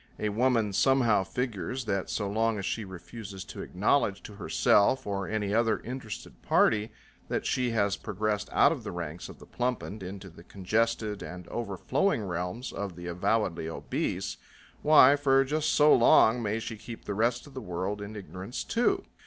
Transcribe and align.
A 0.17 0.29
woman 0.29 0.73
somehow 0.73 1.23
figures 1.23 1.85
that 1.85 2.09
so 2.09 2.27
long 2.27 2.57
as 2.57 2.65
she 2.65 2.83
refuses 2.83 3.45
to 3.45 3.61
acknowledge 3.61 4.23
to 4.23 4.33
herself 4.33 5.05
or 5.05 5.27
any 5.27 5.53
other 5.53 5.79
interested 5.81 6.41
party 6.41 6.91
that 7.27 7.45
she 7.45 7.69
has 7.69 7.97
progressed 7.97 8.49
out 8.51 8.71
of 8.71 8.83
the 8.83 8.91
ranks 8.91 9.29
of 9.29 9.37
the 9.37 9.45
plumpened 9.45 10.01
into 10.01 10.31
the 10.31 10.43
congested 10.43 11.21
and 11.21 11.47
overflowing 11.49 12.23
realms 12.23 12.73
of 12.73 12.95
the 12.95 13.05
avowedly 13.05 13.69
obese, 13.69 14.37
why, 14.81 15.15
for 15.15 15.43
just 15.45 15.69
so 15.69 15.93
long 15.93 16.41
may 16.41 16.57
she 16.57 16.77
keep 16.77 17.05
the 17.05 17.13
rest 17.13 17.45
of 17.45 17.53
the 17.53 17.61
world 17.61 18.01
in 18.01 18.15
ignorance 18.15 18.63
too. 18.63 19.03